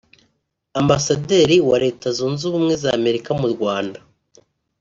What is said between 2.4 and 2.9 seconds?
Ubumwe